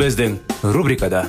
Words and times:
Біздің 0.00 0.38
рубрикада 0.72 1.26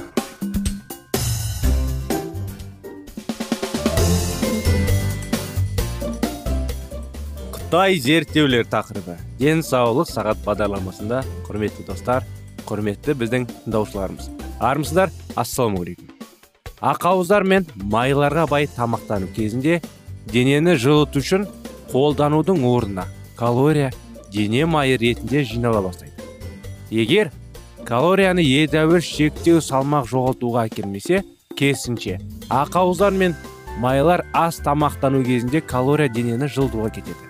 қытай 7.51 7.97
зерттеулер 7.99 8.69
тақырыбы. 8.71 9.17
Денсаулық 9.41 10.07
сағат 10.07 10.39
бағдарламасында 10.45 11.19
құрметті 11.49 11.83
достар 11.89 12.23
құрметті 12.69 13.17
біздің 13.19 13.49
тыңдаушыларымыз. 13.49 14.31
Армысыздар 14.63 15.11
ассалаумағалейкум. 15.35 16.07
Ақауыздар 16.79 17.43
мен 17.43 17.67
майларға 17.75 18.47
бай 18.47 18.69
тамақтану 18.71 19.27
кезінде 19.35 19.81
денені 20.31 20.77
жылыту 20.79 21.19
үшін 21.19 21.43
қолданудың 21.91 22.63
орнына 22.71 23.09
калория 23.35 23.91
дене 24.31 24.63
майы 24.65 24.95
ретінде 24.95 25.43
жинала 25.43 25.83
бастайды. 25.83 26.15
Егер 26.89 27.33
калорияны 27.87 28.43
едәуір 28.43 29.01
шектеу 29.03 29.61
салмақ 29.63 30.07
жоғалтуға 30.11 30.67
әкелмесе 30.69 31.23
керісінше 31.57 32.19
ақауыздар 32.51 33.15
мен 33.15 33.35
майлар 33.79 34.23
аз 34.33 34.59
тамақтану 34.65 35.23
кезінде 35.25 35.61
калория 35.61 36.09
денені 36.09 36.49
жылытуға 36.51 36.91
кетеді. 36.97 37.29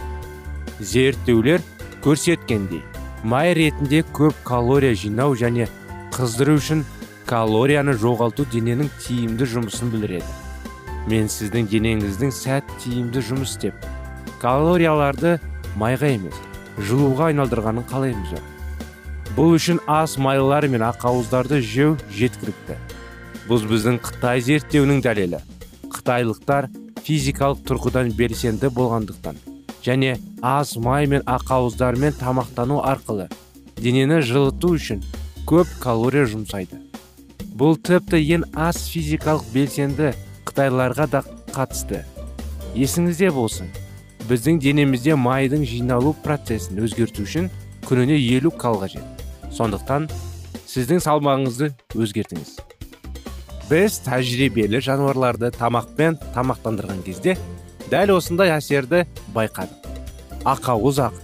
Зерттеулер 0.79 1.61
көрсеткендей 2.03 2.81
май 3.23 3.53
ретінде 3.53 4.03
көп 4.13 4.35
калория 4.45 4.95
жинау 4.97 5.35
және 5.38 5.69
қыздыру 6.16 6.57
үшін 6.59 6.85
калорияны 7.29 7.95
жоғалту 7.95 8.47
дененің 8.52 8.89
тиімді 9.05 9.47
жұмысын 9.55 9.94
білдіреді. 9.94 10.25
Мен 11.07 11.29
сіздің 11.31 11.69
денеңіздің 11.72 12.33
сәт 12.35 12.67
тиімді 12.83 13.23
жұмыс 13.31 13.55
істеп 13.55 13.85
калорияларды 14.41 15.38
майға 15.77 16.16
емес 16.17 16.38
жылуға 16.81 17.29
айналдырғанын 17.31 17.85
қалаймыз 17.89 18.33
бұл 19.35 19.55
үшін 19.55 19.79
ас 19.87 20.17
майлар 20.19 20.65
мен 20.67 20.83
ақауыздарды 20.83 21.61
жеу 21.63 21.93
жеткілікті. 22.11 22.75
Бұл 23.47 23.63
біздің 23.69 24.00
қытай 24.03 24.41
зерттеуінің 24.44 25.00
дәлелі. 25.06 25.39
Қытайлықтар 25.94 26.67
физикалық 27.06 27.61
тұрғыдан 27.67 28.11
белсенді 28.17 28.69
болғандықтан 28.75 29.39
және 29.85 30.17
аз 30.41 30.75
май 30.75 31.07
мен 31.07 31.23
ақауыздармен 31.25 32.17
тамақтану 32.19 32.81
арқылы 32.85 33.29
денені 33.79 34.19
жылыту 34.22 34.75
үшін 34.75 35.01
көп 35.47 35.69
калория 35.81 36.27
жұмсайды. 36.29 36.81
Бұл 37.56 37.79
тіпті 37.79 38.19
ең 38.35 38.45
аз 38.53 38.83
физикалық 38.91 39.47
белсенді 39.53 40.11
қытайларға 40.45 41.07
да 41.16 41.23
қатысты. 41.56 42.03
Есіңізде 42.75 43.31
болсын. 43.31 43.72
Біздің 44.29 44.59
денемізде 44.61 45.16
майдың 45.16 45.66
жиналу 45.66 46.13
процесін 46.23 46.83
өзгерту 46.85 47.25
үшін 47.25 47.50
күніне 47.88 48.19
елу 48.38 48.51
кал 48.51 48.77
қажет 48.83 49.20
сондықтан 49.56 50.07
сіздің 50.72 51.01
салмағыңызды 51.03 51.72
өзгертіңіз. 51.95 52.53
Біз 53.69 53.97
тәжірибелі 54.06 54.81
жануарларды 54.84 55.51
тамақпен 55.56 56.17
тамақтандырған 56.35 57.03
кезде 57.06 57.38
дәл 57.91 58.16
осындай 58.17 58.51
әсерді 58.56 59.06
байқадық. 59.35 59.89
Ақауыз 60.47 61.00
ақ 61.07 61.19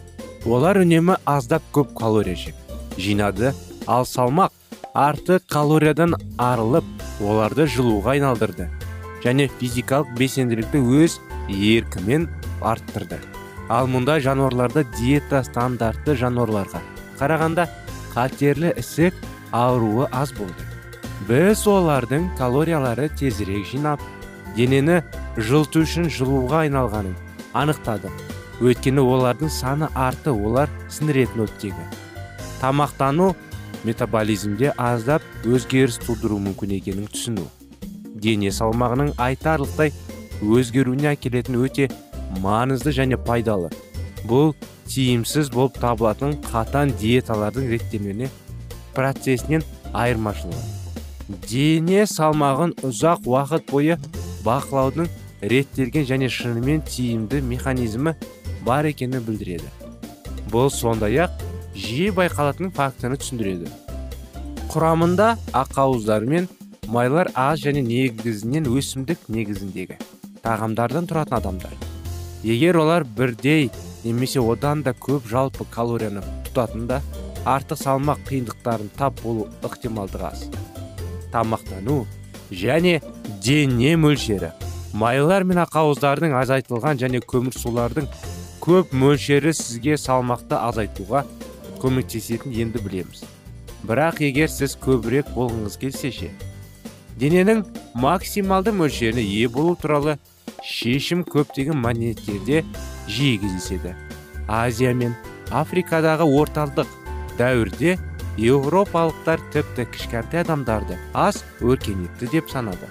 олар 0.48 0.80
үнемі 0.84 1.18
аздап 1.26 1.64
көп 1.76 1.96
калория 1.98 2.38
жеп 2.40 2.56
жинады 2.98 3.54
ал 3.88 4.06
салмақ 4.06 4.54
артық 4.98 5.48
калориядан 5.52 6.16
арылып 6.38 6.86
оларды 7.22 7.68
жылуға 7.70 8.16
айналдырды 8.16 8.68
және 9.24 9.48
физикалық 9.60 10.14
белсенділікті 10.20 10.82
өз 11.02 11.18
еркімен 11.50 12.28
арттырды. 12.62 13.20
Ал 13.70 13.90
мұндай 13.92 14.22
жануарларда 14.24 14.86
диета 14.96 15.44
стандартты 15.44 16.16
жануарларға 16.16 16.82
қарағанда 17.20 17.68
қатерлі 18.18 18.72
ісік 18.82 19.14
ауруы 19.54 20.08
аз 20.10 20.32
болды. 20.34 20.66
Біз 21.30 21.62
олардың 21.70 22.32
калориялары 22.40 23.12
тезірек 23.14 23.68
жинап 23.70 24.02
денені 24.58 25.04
жылыту 25.38 25.84
үшін 25.86 26.10
жылуға 26.10 26.64
айналғанын 26.66 27.14
анықтадық. 27.54 28.24
Өйткені 28.58 29.04
олардың 29.06 29.54
саны 29.54 29.92
артты 29.94 30.34
олар 30.34 30.72
сіңіретін 30.90 31.46
оттегі. 31.46 31.86
Тамақтану 32.58 33.36
метаболизмде 33.86 34.74
аздап 34.82 35.22
өзгеріс 35.46 36.00
тудыру 36.02 36.42
мүмкін 36.42 36.74
екенін 36.80 37.06
түсіну. 37.14 37.46
Дене 38.18 38.50
салмағының 38.50 39.14
айтарлықтай 39.22 39.94
өзгеруіне 40.42 41.14
әкелетін 41.14 41.62
өте 41.62 41.92
маңызды 42.42 42.98
және 42.98 43.22
пайдалы 43.22 43.70
бұл 44.30 44.54
тиімсіз 44.92 45.52
болып 45.54 45.78
табылатын 45.82 46.36
қатан 46.48 46.94
диеталардың 47.02 47.70
реттелуіне 47.74 48.30
процесінен 48.96 49.64
айырмашылығы 49.94 51.38
дене 51.48 52.06
салмағын 52.08 52.74
ұзақ 52.88 53.28
уақыт 53.28 53.72
бойы 53.72 53.98
бақылаудың 54.46 55.10
реттелген 55.42 56.08
және 56.08 56.30
шынымен 56.32 56.84
тиімді 56.88 57.42
механизмі 57.46 58.16
бар 58.66 58.88
екенін 58.90 59.26
білдіреді 59.28 59.68
бұл 60.54 60.72
сондай 60.74 61.20
ақ 61.26 61.44
жиі 61.76 62.14
байқалатын 62.16 62.72
фактіні 62.76 63.20
түсіндіреді 63.22 63.72
құрамында 64.72 65.34
ақауыздар 65.56 66.26
мен 66.28 66.48
майлар 66.88 67.30
аз 67.36 67.60
және 67.64 67.84
негізінен 67.84 68.70
өсімдік 68.72 69.28
негізіндегі 69.28 70.00
тағамдардан 70.46 71.10
тұратын 71.12 71.38
адамдар 71.42 71.76
егер 72.44 72.80
олар 72.82 73.04
бірдей 73.04 73.70
немесе 74.04 74.42
одан 74.42 74.84
да 74.84 74.94
көп 74.94 75.28
жалпы 75.30 75.66
калорияны 75.72 76.24
тұтатында 76.48 77.02
артық 77.46 77.82
салмақ 77.82 78.24
қиындықтарын 78.30 78.90
тап 78.98 79.22
болу 79.24 79.48
ықтималдығы 79.64 80.28
аз. 80.28 80.46
Тамақтану 81.34 82.06
және 82.52 83.02
дене 83.44 83.96
мөлшері. 83.96 84.52
Майлар 84.94 85.44
мен 85.44 85.62
ақауыздардың 85.64 86.36
азайтылған 86.42 87.00
және 87.04 87.22
көмірсулардың 87.22 88.08
көп 88.64 88.94
мөлшері 88.94 89.54
сізге 89.54 89.98
салмақты 89.98 90.60
азайтуға 90.60 91.26
көмектесетін 91.82 92.56
енді 92.64 92.84
білеміз. 92.84 93.24
Бірақ 93.88 94.24
егер 94.26 94.50
сіз 94.52 94.76
көбірек 94.82 95.30
болғыңыз 95.36 95.78
келсе 95.80 96.12
ше 96.12 96.32
дененің 97.18 97.64
максималды 97.98 98.72
мөлшеріне 98.76 99.24
ие 99.26 99.48
болу 99.50 99.76
туралы 99.82 100.18
шешім 100.66 101.24
көптеген 101.26 101.80
мәдениеттерде 101.82 102.64
жиі 103.08 103.38
кездеседі 103.44 103.96
азия 104.48 104.94
мен 104.94 105.16
африкадағы 105.52 106.28
орталық 106.28 106.92
дәуірде 107.40 107.98
еуропалықтар 108.38 109.42
тіпті 109.54 109.88
кішкентай 109.92 110.44
адамдарды 110.44 110.98
аз 111.14 111.44
өркениетті 111.62 112.30
деп 112.32 112.50
санады. 112.52 112.88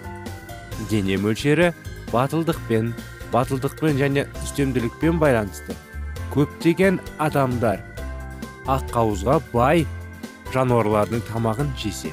Дене 0.91 1.17
мөлшері 1.23 1.73
батылдықпен 2.13 2.93
батылдықпен 3.33 3.99
және 4.01 4.27
үстемділікпен 4.43 5.21
байланысты. 5.23 5.77
Көптеген 6.35 6.99
адамдар 7.23 7.81
аққауызға 8.67 9.41
бай 9.53 9.87
жануарлардың 10.53 11.23
тамағын 11.31 11.73
жесе 11.79 12.13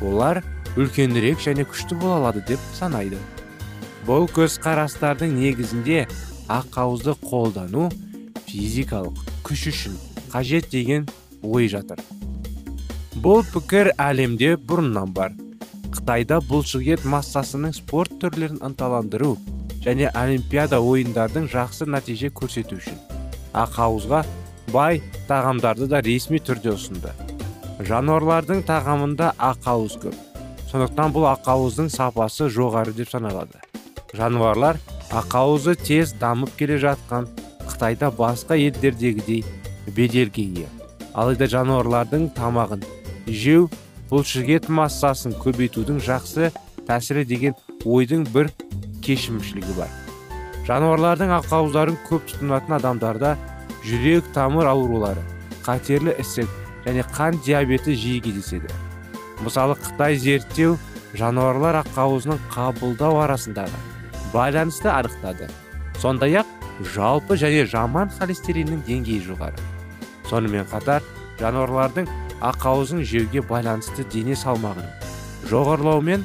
олар 0.00 0.42
үлкенірек 0.78 1.42
және 1.42 1.66
күшті 1.66 1.98
бола 1.98 2.20
алады 2.20 2.44
деп 2.46 2.62
санайды. 2.74 3.18
Бұл 4.06 4.30
көзқарастардың 4.32 5.34
негізінде 5.36 6.06
аққауызды 6.50 7.14
қолдану 7.22 7.88
физикалық 8.48 9.20
күш 9.46 9.68
үшін 9.70 9.94
қажет 10.32 10.70
деген 10.72 11.06
ой 11.42 11.68
жатыр. 11.70 12.00
Бұл 13.22 13.44
пікір 13.52 13.92
әлемде 14.00 14.56
бұрыннан 14.56 15.14
бар. 15.14 15.32
Қытайда 15.94 16.40
бұлшықет 16.50 17.06
массасының 17.06 17.74
спорт 17.76 18.18
түрлерін 18.22 18.60
ынталандыру 18.66 19.36
және 19.84 20.10
олимпиада 20.14 20.80
ойындардың 20.80 21.48
жақсы 21.50 21.88
нәтиже 21.90 22.30
көрсету 22.36 22.78
үшін 22.78 22.98
ақауызға 23.56 24.22
бай 24.72 25.00
тағамдарды 25.28 25.88
да 25.90 26.00
ресми 26.04 26.38
түрде 26.38 26.74
ұсынды. 26.74 27.12
Жануарлардың 27.86 28.62
тағамында 28.68 29.32
ақауыз 29.40 29.96
көп. 30.02 30.16
Сондықтан 30.70 31.14
бұл 31.14 31.26
ақауыздың 31.32 31.88
сапасы 31.90 32.50
жоғары 32.52 32.94
деп 32.94 33.10
саналады. 33.10 33.58
Жануарлар 34.14 34.78
ақауызы 35.10 35.74
тез 35.74 36.12
дамып 36.20 36.52
келе 36.58 36.76
жатқан 36.78 37.26
қытайда 37.66 38.12
басқа 38.14 38.54
елдердегідей 38.54 39.44
беделге 39.96 40.44
ие. 40.44 40.68
Алайда 41.14 41.48
жануарлардың 41.50 42.28
тамағын 42.36 42.84
жеу 43.26 43.66
бұлшықет 44.10 44.68
массасын 44.70 45.34
көбейтудің 45.42 45.98
жақсы 46.06 46.52
тәсілі 46.86 47.26
деген 47.26 47.58
ойдың 47.84 48.28
бір 48.30 48.52
кешімшілігі 49.02 49.74
бар. 49.80 49.90
Жануарлардың 50.70 51.34
ақауыздарын 51.40 51.98
көп 52.06 52.30
тұтынатын 52.30 52.78
адамдарда 52.78 53.34
жүрек 53.82 54.30
тамыр 54.34 54.70
аурулары 54.70 55.26
қатерлі 55.66 56.14
ісік 56.22 56.50
және 56.86 57.02
қан 57.16 57.42
диабеті 57.42 57.98
жиі 57.98 58.22
кездеседі. 58.22 58.70
Мысалы 59.42 59.74
қытай 59.74 60.14
зерттеу 60.20 60.78
жануарлар 61.18 61.82
ақауызының 61.82 62.38
қабылдау 62.54 63.24
арасындағы 63.24 63.89
байланысты 64.32 64.88
анықтады 64.92 65.48
сондай 66.00 66.40
ақ 66.40 66.46
жалпы 66.94 67.36
және 67.36 67.66
жаман 67.68 68.10
холестериннің 68.18 68.84
деңгейі 68.86 69.24
жоғары. 69.26 69.60
Сонымен 70.30 70.64
қатар 70.70 71.04
жануарлардың 71.40 72.08
ақауызын 72.40 73.02
жеуге 73.04 73.42
байланысты 73.44 74.06
дене 74.12 74.36
салмағының 74.38 74.88
жоғарылауымен 75.50 76.24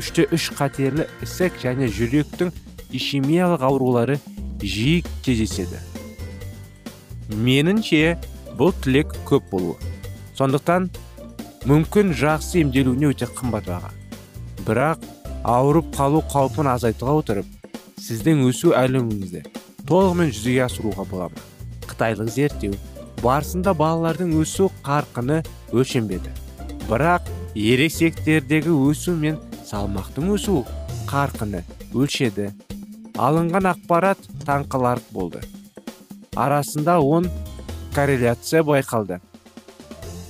үште 0.00 0.26
үш 0.34 0.50
қатерлі 0.58 1.06
ісік 1.24 1.56
және 1.62 1.88
жүректің 1.88 2.52
ишемиялық 2.92 3.64
аурулары 3.64 4.18
жиі 4.60 5.02
кездеседі. 5.24 5.80
Меніңше 7.32 8.18
бұл 8.58 8.74
тілек 8.84 9.14
көп 9.28 9.48
болуы. 9.50 9.76
Сондықтан 10.36 10.90
мүмкін 11.68 12.12
жақсы 12.18 12.60
емделуіне 12.64 13.12
өте 13.14 13.28
қымбат 13.30 13.68
баға. 13.70 13.92
Бірақ 14.66 15.04
ауырып 15.44 15.92
қалу 15.96 16.24
қаупін 16.32 16.72
азайтуға 16.74 17.18
отырып 17.20 17.70
сіздің 18.00 18.46
өсу 18.48 18.72
әлеміңізді 18.80 19.44
толығымен 19.88 20.32
жүзеге 20.32 20.64
асыруға 20.66 21.06
бола 21.10 21.30
ма 21.32 21.48
қытайлық 21.90 22.30
зерттеу 22.32 22.76
барысында 23.24 23.72
балалардың 23.78 24.34
өсу 24.40 24.68
қарқыны 24.84 25.40
өлшенбеді. 25.72 26.32
Бірақ 26.88 27.30
ересектердегі 27.54 28.74
өсу 28.90 29.14
мен 29.16 29.38
салмақтың 29.64 30.34
өсу 30.36 30.60
қарқыны 31.08 31.62
өлшеді. 31.94 32.50
Алынған 33.16 33.70
ақпарат 33.72 34.20
таңқаларлық 34.44 35.12
болды. 35.12 35.40
Арасында 36.36 36.98
он 37.00 37.30
корреляция 37.94 38.64
байқалды. 38.66 39.20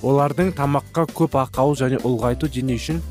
Олардың 0.05 0.53
тамаққа 0.55 1.07
көп 1.17 1.39
ақауыз 1.47 1.81
және 1.81 1.99
ұлғайту 2.05 2.47
дене 2.47 2.77
үшін 2.77 3.01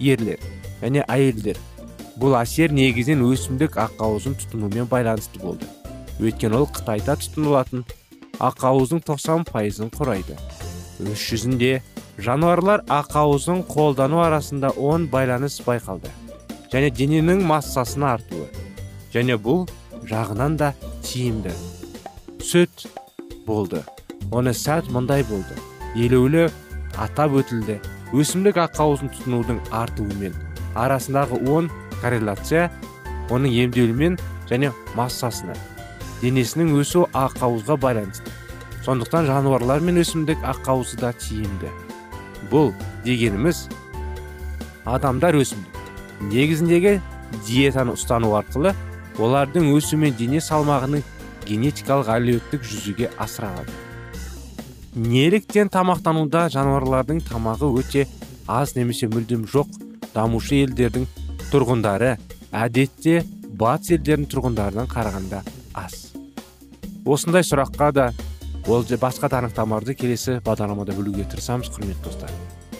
ерлер. 0.00 0.51
Және 0.82 1.04
әйелдер. 1.08 1.58
Бұл 2.20 2.36
әсер 2.36 2.74
негізінен 2.74 3.24
өсімдік 3.30 3.78
ақауызын 3.80 4.36
тұтынумен 4.42 4.88
байланысты 4.90 5.40
болды. 5.40 5.68
Өйткені 6.20 6.60
ол 6.60 6.68
қытайда 6.68 7.16
тұтынылатын 7.22 7.86
ақауыздың 8.42 9.02
90 9.06 9.46
пайызын 9.48 9.92
құрайды. 9.94 10.36
Өз 11.02 11.22
жүзінде 11.30 11.72
жануарлар 12.18 12.84
ақауызын 12.90 13.64
қолдану 13.70 14.20
арасында 14.22 14.74
он 14.76 15.08
байланыс 15.10 15.60
байқалды 15.64 16.12
және 16.72 16.92
дененің 16.94 17.42
массасының 17.48 18.08
артуы 18.12 18.46
және 19.14 19.38
бұл 19.40 19.66
жағынан 20.08 20.56
да 20.60 20.72
тиімді. 21.04 21.52
Сүт 22.42 22.86
болды. 23.46 23.82
Оны 24.30 24.54
сәт 24.56 24.88
мұндай 24.92 25.24
болды. 25.28 25.56
Елеулі 25.96 26.48
атап 27.00 27.36
өтілді. 27.40 27.80
Өсімдік 28.12 28.58
ақауызын 28.60 29.12
тұтынудың 29.12 29.60
артуымен 29.72 30.34
арасындағы 30.78 31.38
он 31.50 31.70
корреляция 32.00 32.70
оның 33.30 33.52
емделуімен 33.64 34.18
және 34.50 34.72
массасына 34.96 35.56
денесінің 36.22 36.74
өсу 36.78 37.06
ақауызға 37.12 37.76
байланысты. 37.82 38.30
Сондықтан 38.84 39.26
жануарлар 39.26 39.82
мен 39.82 40.00
өсімдік 40.02 40.42
ақауызы 40.46 40.98
да 41.00 41.12
тиімді. 41.12 41.70
Бұл 42.50 42.72
дегеніміз 43.04 43.68
адамдар 44.84 45.38
өсімдік. 45.38 45.78
Негізіндегі 46.30 47.00
диетаны 47.46 47.96
ұстану 47.96 48.34
арқылы 48.38 48.74
олардың 49.18 49.72
өсу 49.76 49.98
мен 49.98 50.14
дене 50.18 50.40
салмағының 50.42 51.02
генетикалық 51.46 52.10
әлеуеттік 52.16 52.62
жүзеге 52.66 53.10
асыра 53.20 53.50
алады 53.52 53.82
неліктен 54.94 55.70
тамақтануда 55.72 56.46
жануарлардың 56.52 57.22
тамағы 57.24 57.70
өте 57.80 58.06
аз 58.46 58.74
немесе 58.76 59.08
мүлдем 59.08 59.46
жоқ 59.48 59.81
дамушы 60.14 60.62
елдердің 60.62 61.06
тұрғындары 61.52 62.16
әдетте 62.52 63.22
батыс 63.58 63.94
елдердің 63.96 64.28
тұрғындарынан 64.32 64.90
қарағанда 64.90 65.42
аз. 65.74 66.12
Осындай 67.04 67.42
сұраққа 67.42 67.92
да 67.92 68.10
ол 68.66 68.84
басқа 68.84 69.28
да 69.28 69.42
анықтамаларды 69.42 69.94
келесі 69.98 70.38
бағдарламада 70.44 70.94
білуге 70.94 71.24
тырысамыз 71.24 71.72
құрметті 71.74 72.04
достар. 72.04 72.30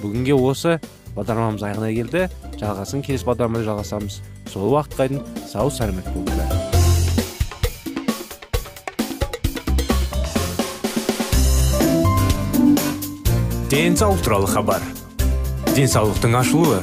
Бүгінге 0.03 0.35
осы 0.37 0.79
бағдарламамыз 1.17 1.65
аяғына 1.67 1.91
келді. 1.97 2.29
Жалғасын 2.61 3.03
келесі 3.03 3.27
бағдарламада 3.27 3.67
жалғасамыз. 3.67 4.21
Сол 4.53 4.71
уақытқа 4.73 5.09
дейін 5.09 5.25
сау 5.51 5.71
сәлемет 5.71 6.07
болыңыздар. 6.15 6.73
Денсаулық 13.73 14.21
туралы 14.21 14.47
хабар. 14.53 14.83
Денсаулықтың 15.75 16.35
ашылуы. 16.37 16.83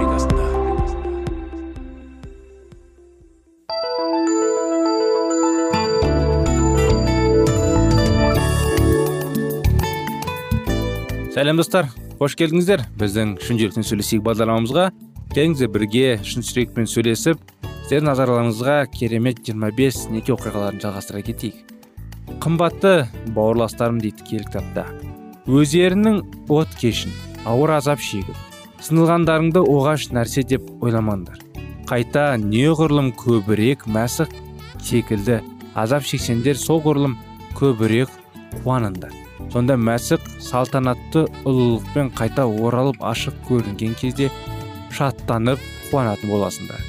Сәлем 11.41 11.57
достар. 11.57 11.87
Қош 12.19 12.35
келдіңіздер. 12.37 12.83
Біздің 13.01 13.31
шын 13.41 13.57
жүректен 13.57 13.85
сөйлесейік 13.87 14.21
бағдарламамызға. 14.27 14.83
Келіңіздер 15.33 15.69
бірге 15.73 16.03
шын 16.27 16.43
жүрекпен 16.45 16.85
сөйлесіп 16.85 17.39
сіздердің 17.65 18.05
назарларыңызға 18.11 18.75
керемет 18.93 19.39
25 19.47 19.97
неке 20.13 20.35
оқиғаларын 20.35 20.77
жалғастыра 20.83 21.23
кетейік. 21.25 21.71
Қымбатты 22.43 23.07
бауырластарым 23.33 23.97
дейді 24.03 24.27
киелі 24.27 24.45
кітапта. 24.51 24.85
Өздерінің 25.49 26.19
от 26.53 26.75
кешін 26.77 27.15
ауыр 27.49 27.73
азап 27.79 28.03
шегіп 28.05 28.37
сынылғандарыңды 28.85 29.63
оғаш 29.65 30.11
нәрсе 30.13 30.45
деп 30.45 30.69
ойламаңдар. 30.85 31.41
Қайта 31.89 32.35
неғұрлым 32.43 33.15
көбірек 33.17 33.87
мәсіх 33.89 34.29
секілді 34.77 35.41
азап 35.73 36.05
шексеңдер 36.05 36.61
соғұрлым 36.61 37.17
көбірек 37.57 38.13
қуаныңдар. 38.61 39.20
Сонда 39.51 39.77
мәсіх 39.77 40.23
салтанатты 40.43 41.25
ұлылықпен 41.43 42.11
қайта 42.17 42.45
оралып 42.45 43.01
ашық 43.01 43.37
көрінген 43.49 43.95
кезде 43.99 44.29
шаттанып 44.93 45.59
қуанатын 45.89 46.29
боласыңдар. 46.31 46.81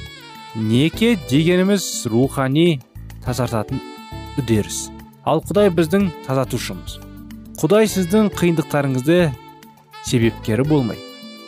Неке 0.55 1.15
дегеніміз 1.29 2.07
рухани 2.11 2.81
тазартатын 3.25 3.81
үдеріс. 4.37 4.91
Ал 5.25 5.41
құдай 5.41 5.71
біздің 5.73 6.11
тазартушымыз. 6.27 6.99
Құдай 7.59 7.87
сіздің 7.87 8.29
қиындықтарыңызды 8.35 9.31
себепкері 10.03 10.67
болмай 10.67 10.99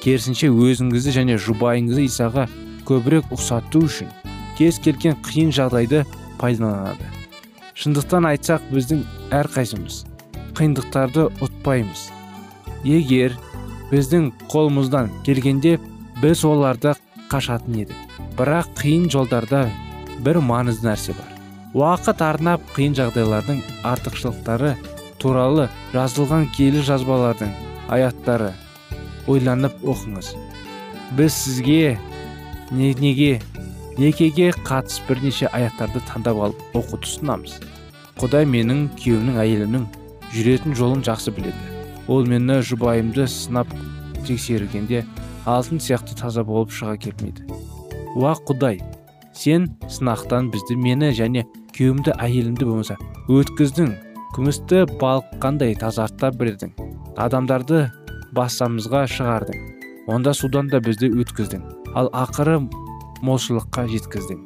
керісінше 0.05 0.51
өзіңізді 0.53 1.11
және 1.15 1.35
жұбайыңызды 1.41 2.05
исаға 2.05 2.45
көбірек 2.85 3.31
ұқсату 3.33 3.81
үшін 3.87 4.11
кез 4.55 4.77
келген 4.79 5.17
қиын 5.25 5.49
жағдайды 5.55 6.03
пайдаланады. 6.37 7.09
Шындықтан 7.75 8.29
айтсақ 8.29 8.69
біздің 8.71 9.01
әрқайсымыз 9.33 10.03
қиындықтарды 10.57 11.27
ұтпаймыз. 11.43 12.09
Егер 12.85 13.35
біздің 13.91 14.31
қолымыздан 14.51 15.11
келгенде 15.27 15.77
біз 16.21 16.43
оларды 16.47 16.95
қашатын 17.31 17.81
едік. 17.83 17.97
Бірақ 18.37 18.71
қиын 18.79 19.07
жолдарда 19.11 19.65
бір 20.25 20.39
маңызды 20.43 20.89
нәрсе 20.89 21.15
бар. 21.17 21.31
Уақыт 21.75 22.21
арнап 22.23 22.63
қиын 22.75 22.95
жағдайлардың 22.95 23.61
артықшылықтары 23.83 24.75
туралы 25.19 25.67
жазылған 25.93 26.47
келі 26.55 26.83
жазбалардың 26.87 27.51
аяттары 27.91 28.53
ойланып 29.27 29.83
оқыңыз. 29.83 30.31
Біз 31.17 31.33
сізге 31.33 31.97
не, 32.71 32.93
неге 32.93 33.41
некеге 33.97 34.51
қатыс 34.65 35.01
бірнеше 35.07 35.49
аяттарды 35.51 36.01
таңдап 36.07 36.41
алып 36.47 36.79
оқуды 36.79 37.07
ұсынамыз. 37.09 37.59
Құдай 38.19 38.47
менің 38.47 38.87
күйеуімнің 38.99 39.39
әйелімнің 39.43 39.85
жүретін 40.33 40.75
жолын 40.77 41.03
жақсы 41.05 41.33
біледі. 41.35 41.73
Ол 42.07 42.25
мені 42.25 42.61
жұбайымды 42.65 43.27
сынап 43.29 43.69
тексергенде 44.25 45.03
алтын 45.45 45.81
сияқты 45.81 46.17
таза 46.17 46.43
болып 46.45 46.73
шыға 46.73 46.97
келмейді. 47.01 47.45
Уа 48.15 48.33
құдай 48.47 48.79
сен 49.35 49.69
сынақтан 49.91 50.49
бізді 50.53 50.77
мені 50.79 51.11
және 51.17 51.45
күйеуімді 51.75 52.15
әйелімді 52.17 52.65
болмаса 52.65 52.97
өткіздің. 53.29 53.93
Күмісті 54.35 54.83
балқандай 54.99 55.77
тазарта 55.79 56.31
бердің 56.35 56.73
адамдарды 57.15 57.85
басамызға 58.35 59.05
шығардың. 59.11 59.61
Онда 60.11 60.33
судан 60.35 60.67
да 60.69 60.81
бізді 60.83 61.09
өткіздің. 61.21 61.63
Ал 61.95 62.11
ақыры 62.13 62.59
молшылыққа 63.25 63.87
жеткіздің. 63.93 64.43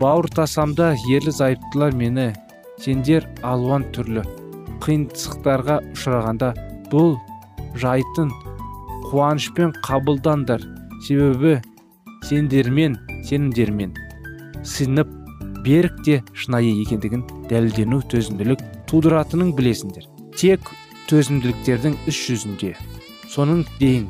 Бауыртасамда 0.00 0.94
ерлі 1.08 1.32
зайыптылар 1.32 1.94
мені 1.94 2.32
сендер 2.80 3.28
алуан 3.46 3.86
түрлі 3.94 4.24
қиындықтарға 4.84 5.78
ұшырағанда 5.94 6.50
бұл 6.92 7.16
жайтын 7.80 8.32
қуанышпен 9.10 9.74
қабылдандар 9.86 10.64
себебі 11.06 11.58
сендермен 12.28 12.96
сенімдермен 13.28 13.94
сынып 14.64 15.10
берік 15.64 16.00
те 16.04 16.20
шынайы 16.34 16.72
екендігін 16.82 17.24
дәлелдену 17.50 18.00
төзімділік 18.10 18.62
тудыратынын 18.90 19.52
білесіңдер. 19.56 20.06
Тек 20.36 20.72
төзімділіктердің 21.10 21.96
іс 22.10 22.20
жүзінде 22.26 22.74
соның 23.30 23.64
дейін 23.80 24.08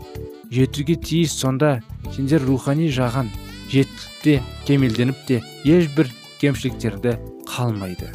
жетуге 0.55 0.97
тиіс 1.01 1.35
сонда 1.43 1.79
сендер 2.15 2.45
рухани 2.47 2.91
жаған 2.93 3.31
жетіп 3.73 4.25
те 4.25 4.41
кемелденіп 4.69 5.23
те 5.29 5.41
ешбір 5.65 6.11
кемшіліктерді 6.43 7.17
қалмайды 7.51 8.11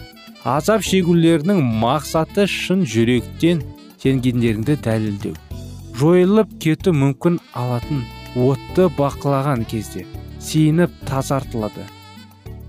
азап 0.45 0.83
шегулерінің 0.85 1.57
мақсаты 1.81 2.43
шын 2.45 2.83
жүректен 2.85 3.63
сенгендеріңді 4.03 4.75
дәлелдеу. 4.85 5.33
Жойылып 5.97 6.51
кету 6.61 6.93
мүмкін 6.93 7.39
алатын 7.57 8.03
отты 8.37 8.85
бақылаған 8.93 9.63
кезде 9.65 10.05
сиініп 10.45 10.93
тазартылады. 11.09 11.87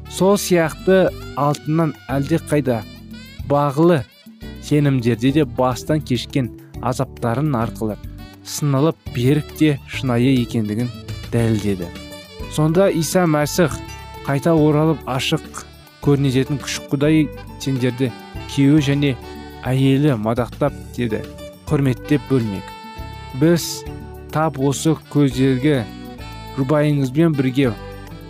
Сол 0.08 0.38
сияқты 0.40 1.10
алтыннан 1.36 1.92
әлде 2.08 2.40
қайда 2.48 2.78
бағылы 3.50 4.00
сенімдерде 4.64 5.34
де 5.36 5.44
бастан 5.44 6.00
кешкен 6.00 6.48
азаптарын 6.80 7.52
арқылы 7.60 7.98
сынылып 8.46 8.96
берік 9.12 9.52
те 9.58 9.74
шынайы 9.92 10.32
екендігін 10.46 10.88
дәлелдеді. 11.28 11.90
Сонда 12.56 12.88
иса 12.88 13.26
мәсіх 13.28 13.76
қайта 14.24 14.56
оралып 14.56 15.04
ашық 15.04 15.66
көрінетін 16.06 16.62
күш 16.62 16.80
құдай 16.88 17.26
сендерді 17.66 18.12
күйеуі 18.54 18.86
және 18.86 19.12
әйелі 19.66 20.14
мадақтап 20.22 20.74
деді. 20.96 21.24
Құрметтеп 21.66 22.22
бөлмек 22.30 22.72
біз 23.40 23.82
тап 24.32 24.60
осы 24.62 24.94
көздерге 25.10 25.82
жұбайыңызбен 26.56 27.34
бірге 27.36 27.72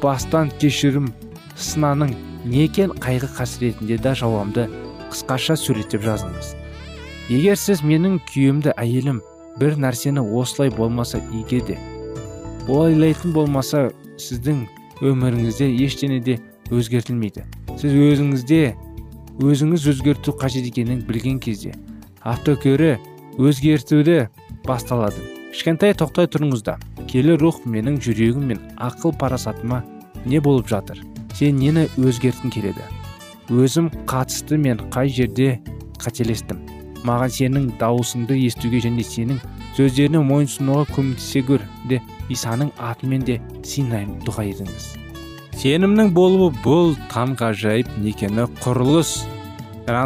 бастан 0.02 0.50
кешірім 0.60 1.10
сынаның 1.54 2.14
не 2.46 2.64
екен 2.64 2.94
қайғы 3.02 3.28
қасіретінде 3.36 3.98
да 4.02 4.14
жауамды 4.16 4.66
қысқаша 5.12 5.56
суреттеп 5.60 6.02
жазыңыз. 6.06 6.54
Егер 7.28 7.58
сіз 7.60 7.82
менің 7.82 8.18
күйеуімді 8.30 8.72
әйелім 8.78 9.20
бір 9.60 9.76
нәрсені 9.82 10.24
осылай 10.40 10.70
болмаса 10.70 11.20
иге 11.34 11.60
де 11.68 11.78
ойлайтын 12.68 13.32
болмаса 13.36 13.90
сіздің 14.18 14.64
өміріңізде 15.02 15.68
ештеңе 15.84 16.20
де 16.24 16.38
өзгертілмейді. 16.70 17.44
Сіз 17.78 17.92
өзіңізде 17.92 18.60
өзіңіз 19.36 19.84
өзгерту 19.92 20.32
қажет 20.40 20.64
екенін 20.70 21.02
білген 21.04 21.36
кезде 21.44 21.74
автокөрі 22.24 22.96
өзгертуді 23.36 24.28
басталады. 24.64 25.20
Кішкентай 25.52 25.92
тоқтай 25.92 26.28
тұрыңыз 26.32 26.64
да 26.64 26.78
келі 27.10 27.36
рух 27.40 27.60
менің 27.68 28.00
жүрегім 28.00 28.48
мен 28.50 28.62
ақыл 28.80 29.12
парасатыма 29.20 29.82
не 30.24 30.40
болып 30.40 30.68
жатыр? 30.72 31.02
Сен 31.36 31.60
нені 31.60 31.86
өзгерткің 32.00 32.52
келеді? 32.52 32.84
Өзім 33.52 33.92
қатысты 34.08 34.56
мен 34.56 34.80
қай 34.90 35.12
жерде 35.12 35.60
қателестім? 36.00 36.64
Маған 37.06 37.30
сенің 37.36 37.70
дауысыңды 37.80 38.40
естуге 38.40 38.80
және 38.82 39.04
сенің 39.04 39.42
сөздеріне 39.76 40.24
мойынсұнуға 40.24 40.88
көмектесе 40.96 41.44
көр 41.46 41.64
де 41.90 42.00
исаның 42.32 42.72
атымен 42.80 43.28
де 43.28 43.42
синаймын 43.62 44.24
дұға 44.24 44.48
етіңіз. 44.50 45.05
Сенімнің 45.56 46.10
болуы 46.12 46.50
бұл 46.64 46.94
таңғажайып 47.08 47.88
некені 48.04 48.44
құрылыс. 48.60 49.24
Ә, 49.86 50.02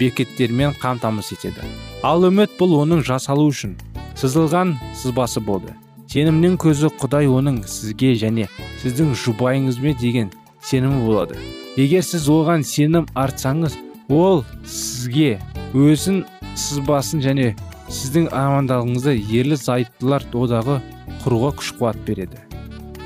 бекеттермен 0.00 0.74
қамтамасыз 0.82 1.38
етеді. 1.38 1.68
Ал 2.02 2.26
үміт 2.26 2.56
бұл 2.58 2.74
оның 2.82 3.04
жасалу 3.06 3.46
үшін. 3.48 3.76
Сызылған 4.18 4.74
сызбасы 4.98 5.40
болды. 5.40 5.72
Сенімнің 6.10 6.58
көзі 6.60 6.90
құдай 6.98 7.30
оның 7.30 7.62
сізге 7.68 8.14
және 8.18 8.48
сіздің 8.82 9.14
жұбайыңызбен 9.22 9.96
деген 10.00 10.32
сенімі 10.60 11.04
болады. 11.06 11.38
Егер 11.76 12.02
сіз 12.02 12.26
оған 12.28 12.66
сенім 12.66 13.06
артсаңыз 13.14 13.78
ол 14.10 14.42
сізге 14.66 15.38
өзін 15.72 16.24
сызбасын 16.58 17.22
және 17.22 17.52
сіздің 17.88 18.32
амандығыңызды 18.34 19.14
ерлі 19.30 19.56
зайыптылар 19.60 20.26
одағы 20.34 20.80
құруға 21.22 21.54
күш 21.60 21.74
қуат 21.78 22.00
береді. 22.08 22.42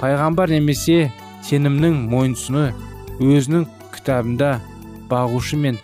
Пайғамбар 0.01 0.51
немесе 0.51 1.13
сенімнің 1.47 1.99
мойынсыны 2.13 2.69
өзінің 3.21 3.67
кітабында 3.95 4.55
бағушы 5.11 5.59
мен 5.61 5.79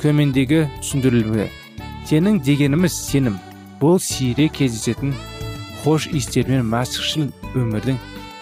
көмендегі 0.00 0.66
түсіндірілімі 0.80 1.48
сенің 2.06 2.38
дегеніміз 2.46 2.94
сенім. 2.94 3.40
Бұл 3.80 3.98
сирек 4.00 4.54
кездесетін 4.56 5.10
хош 5.82 6.06
иістер 6.08 6.48
мен 6.48 6.64
мәсіхшіл 6.70 7.26
өмірдің 7.58 7.98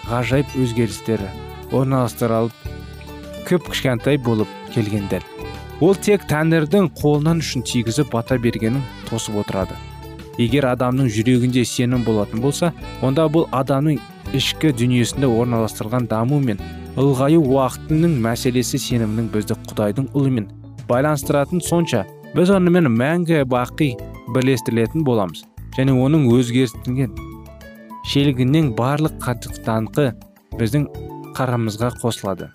ғажайып 0.07 0.53
өзгерістері 0.61 1.27
орналастыра 1.75 2.43
алып 2.43 2.69
кіп 3.49 3.67
кішкентай 3.71 4.21
болып 4.21 4.51
келген 4.73 5.09
дәл 5.11 5.25
ол 5.83 5.97
тек 6.07 6.23
тәңірдің 6.29 6.91
қолынан 7.01 7.41
үшін 7.43 7.65
тигізіп 7.67 8.13
бата 8.13 8.37
бергенін 8.39 8.83
тосып 9.09 9.41
отырады. 9.41 9.75
Егер 10.37 10.69
адамның 10.71 11.09
жүрегінде 11.11 11.65
сенім 11.67 12.05
болатын 12.07 12.41
болса 12.43 12.71
онда 13.03 13.27
бұл 13.31 13.49
адамның 13.51 13.99
ішкі 14.35 14.71
дүниесінде 14.75 15.27
орналастырған 15.29 16.09
даму 16.11 16.39
мен 16.43 16.59
ұлғаю 16.99 17.41
уақытының 17.43 18.17
мәселесі 18.23 18.79
сенімнің 18.81 19.31
бізді 19.33 19.57
құдайдың 19.69 20.11
ұлымен 20.15 20.49
байланыстыратын 20.89 21.63
сонша 21.63 22.03
біз 22.35 22.51
онымен 22.55 22.91
мәңгі 22.91 23.43
бақи 23.51 23.93
бірлестірілетін 24.35 25.05
боламыз 25.07 25.45
және 25.77 25.95
оның 26.05 26.27
өзгертілген 26.35 27.15
шелігінен 28.11 28.71
барлық 28.77 29.17
қатықтаңқы 29.23 30.11
біздің 30.59 30.85
қарамызға 31.35 31.91
қосылады. 32.01 32.51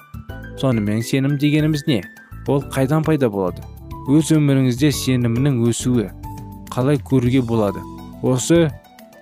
Сонымен 0.61 1.03
сенім 1.03 1.37
дегеніміз 1.41 1.85
не? 1.89 2.01
Ол 2.49 2.63
қайдан 2.73 3.05
пайда 3.05 3.29
болады? 3.33 3.65
Өз 4.09 4.31
өміріңізде 4.37 4.93
сенімнің 4.95 5.61
өсуі 5.69 6.09
қалай 6.73 7.01
көруге 7.11 7.43
болады? 7.45 7.83
Осы 8.23 8.71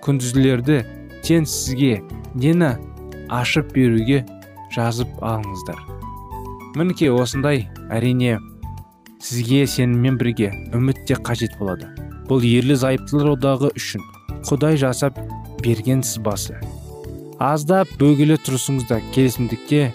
күндізгілерді 0.05 0.83
тен 1.25 1.45
сізге 1.49 1.99
нені 2.35 2.75
ашып 3.29 3.73
беруге 3.75 4.25
жазып 4.73 5.09
алыңыздар. 5.21 5.79
Мінекей 6.75 7.09
осындай 7.13 7.67
әрине 7.89 8.37
сізге 9.21 9.65
сеніммен 9.67 10.19
бірге 10.19 10.51
үміт 10.75 11.05
те 11.09 11.17
қажет 11.17 11.57
болады. 11.59 11.89
Бұл 12.29 12.45
ерлі 12.45 12.77
зайыптылар 12.77 13.33
одағы 13.33 13.71
үшін 13.75 14.05
құдай 14.45 14.77
жасап 14.77 15.17
берген 15.63 16.03
сызбасы. 16.05 16.59
Аздап 17.39 17.89
бөгеле 17.99 18.37
тұрысыңызда 18.43 18.99
келісімдікке 19.15 19.89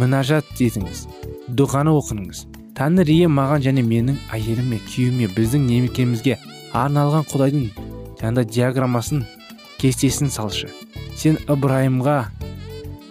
мінәжат 0.00 0.48
етіңіз 0.62 1.04
дұғаны 1.58 1.92
оқыңыз 2.00 2.44
тәңір 2.78 3.10
ие 3.12 3.28
маған 3.30 3.62
және 3.66 3.84
менің 3.86 4.16
әйеліме 4.34 4.80
күйеуіме 4.88 5.28
біздің 5.36 5.66
немекемізге 5.68 6.38
арналған 6.74 7.26
құдайдың 7.30 7.68
жаңағыдай 8.20 8.48
диаграммасын 8.56 9.22
кестесін 9.78 10.32
салшы. 10.34 10.70
Сен 11.18 11.38
ыбырайымға 11.50 12.18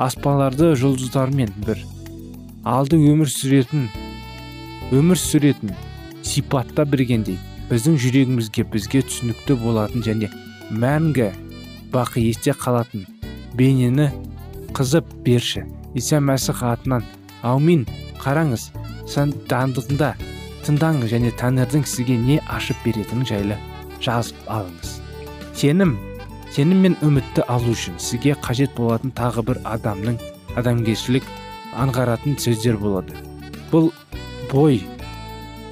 аспаларды 0.03 0.73
жұлдыздармен 0.79 1.53
бір 1.65 1.81
алды 2.67 2.99
өмір 2.99 3.31
сүретін 3.31 3.87
өмір 4.95 5.19
сүретін 5.19 5.73
сипатта 6.23 6.85
бергендей 6.85 7.39
біздің 7.69 7.97
жүрегімізге 8.03 8.67
бізге 8.73 9.03
түсінікті 9.07 9.57
болатын 9.63 10.03
және 10.05 10.29
мәңгі 10.71 11.31
бақи 11.93 12.27
есте 12.27 12.53
қалатын 12.57 13.05
бейнені 13.57 14.09
қызып 14.73 15.09
берші. 15.25 15.63
Иса 15.93 16.17
мәсіх 16.17 16.63
атынан 16.65 17.03
аумин 17.45 17.85
қараңыз 18.23 18.71
дандығында 19.51 20.13
тыңдаңыз 20.65 21.11
және 21.11 21.29
тәңірдің 21.37 21.85
сізге 21.85 22.17
не 22.17 22.39
ашып 22.49 22.79
беретінін 22.85 23.27
жайлы 23.29 23.57
жазып 24.01 24.39
алыңыз 24.49 24.95
сенім 25.59 25.93
сенім 26.53 26.83
мен 26.85 26.95
үмітті 27.01 27.41
алу 27.49 27.71
үшін 27.73 27.95
сізге 27.97 28.35
қажет 28.45 28.75
болатын 28.77 29.09
тағы 29.17 29.41
бір 29.47 29.59
адамның 29.65 30.19
адамгершілік 30.59 31.25
аңғаратын 31.81 32.35
сөздер 32.37 32.77
болады. 32.77 33.15
Бұл 33.71 33.89
бой 34.51 34.83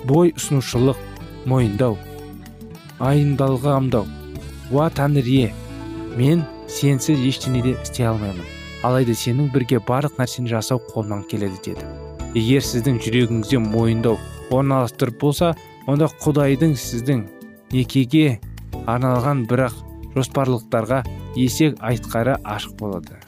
бой 0.09 0.31
ұсынушылық 0.33 0.97
мойындау 1.45 1.99
айындалғамдау 2.97 4.07
уа 4.73 4.87
тәңір 4.97 5.29
ие 5.29 5.51
мен 6.17 6.41
сенсіз 6.65 7.21
ештеңе 7.29 7.61
де 7.61 7.75
істей 7.75 8.09
алмаймын. 8.09 8.49
Алайда 8.81 9.13
сенің 9.13 9.51
бірге 9.53 9.83
барлық 9.85 10.17
нәрсені 10.17 10.49
жасау 10.49 10.81
қолымнан 10.87 11.27
келеді 11.29 11.61
деді. 11.67 11.85
Егер 12.33 12.65
сіздің 12.65 12.97
жүрегіңізде 13.05 13.61
мойындау 13.61 14.17
орналастырып 14.49 15.21
болса 15.21 15.53
онда 15.85 16.09
құдайдың 16.25 16.73
сіздің 16.73 17.27
некеге 17.69 18.39
арналған 18.89 19.45
бірақ 19.45 19.77
жоспарлықтарға 20.15 21.03
есек 21.35 21.77
айтқары 21.79 22.37
ашық 22.43 22.77
болады. 22.79 23.19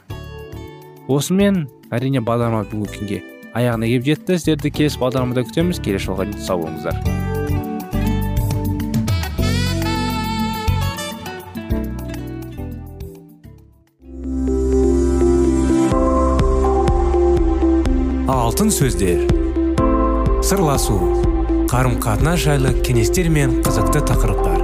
Осымен 1.08 1.66
әрине 1.92 2.22
бағдарлама 2.24 2.64
бүгінгі 2.70 2.94
күнге 2.96 3.22
аяғына 3.54 3.86
келіп 3.90 4.08
жетті. 4.08 4.38
Сіздерді 4.38 4.70
келесі 4.74 5.00
бағдарламада 5.02 5.44
күтеміз. 5.48 5.80
Келесі 5.84 6.10
жолға 6.10 6.26
дейін 6.30 6.42
сау 6.42 6.64
болыңыздар. 6.64 6.96
Алтын 18.34 18.72
сөздер. 18.72 19.24
Сырласу. 20.44 20.98
Қарым 21.70 21.98
қатынас 22.02 22.44
жайлы 22.44 22.74
кеңестер 22.86 23.30
мен 23.32 23.60
қызықты 23.64 24.04
тақырыптар. 24.08 24.63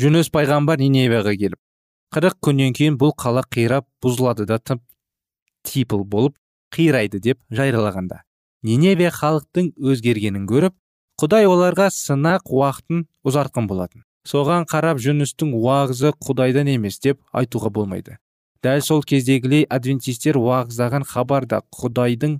Жүніс 0.00 0.30
пайғамбар 0.34 0.80
ниневияға 0.82 1.34
келіп 1.40 1.60
қырық 2.14 2.38
күннен 2.44 2.76
кейін 2.76 3.00
бұл 3.00 3.14
қала 3.18 3.42
қирап 3.56 3.86
бұзылады 4.04 4.46
да 4.50 4.58
тып 4.58 4.82
типыл 5.66 6.04
болып 6.04 6.36
қирайды 6.74 7.20
деп 7.22 7.40
жариялағанда 7.50 8.22
ниневия 8.64 9.10
халықтың 9.14 9.74
өзгергенін 9.78 10.48
көріп 10.50 10.74
құдай 11.20 11.46
оларға 11.46 11.90
сынақ 11.94 12.50
уақытын 12.50 13.04
ұзартқан 13.28 13.68
болатын. 13.70 14.02
Соған 14.26 14.64
қарап 14.66 14.98
жүністің 15.04 15.52
уағызы 15.54 16.14
құдайдан 16.26 16.70
емес 16.72 16.98
деп 16.98 17.20
айтуға 17.32 17.70
болмайды. 17.70 18.16
Дәл 18.64 18.80
сол 18.82 19.04
кездегілей 19.04 19.66
адвентистер 19.68 20.38
уағыздаған 20.40 21.04
хабар 21.06 21.46
да 21.46 21.60
құдайдың 21.76 22.38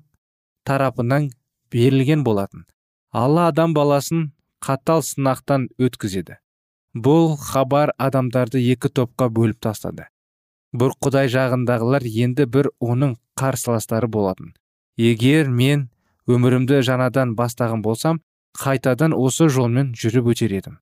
тарапынан 0.65 1.29
берілген 1.71 2.25
болатын. 2.25 2.65
Алла 3.13 3.49
адам 3.53 3.77
баласын 3.77 4.33
қатал 4.65 5.05
сынақтан 5.05 5.69
өткізеді. 5.79 6.41
Бұл 6.95 7.37
хабар 7.41 7.93
адамдарды 7.99 8.63
екі 8.73 8.89
топқа 8.89 9.29
бөліп 9.29 9.61
тастады. 9.61 10.07
Бір 10.73 10.95
құдай 11.03 11.29
жағындағылар 11.31 12.07
енді 12.07 12.47
бір 12.47 12.71
оның 12.81 13.17
қарсыластары 13.39 14.09
болатын. 14.09 14.55
Егер 14.97 15.51
мен 15.51 15.89
өмірімді 16.27 16.81
жаңадан 16.87 17.35
бастаған 17.39 17.83
болсам 17.83 18.23
қайтадан 18.59 19.15
осы 19.15 19.49
жолмен 19.49 19.93
жүріп 19.99 20.33
өтер 20.35 20.55
едім 20.55 20.79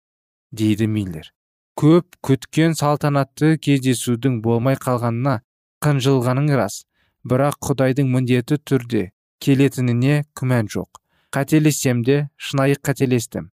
дейді 0.53 0.87
миллер. 0.87 1.33
Көп 1.81 2.19
күткен 2.21 2.77
салтанатты 2.77 3.57
кездесудің 3.57 4.43
болмай 4.45 4.77
қалғанына 4.77 5.39
қынжылғаның 5.83 6.53
рас 6.61 6.83
бірақ 7.25 7.57
құдайдың 7.69 8.11
міндетті 8.13 8.59
түрде 8.61 9.03
келетініне 9.41 10.23
күмән 10.37 10.69
жоқ. 10.69 11.01
Қателессем 11.33 12.05
де 12.05 12.29
шынайы 12.37 12.77
қателестім. 12.77 13.49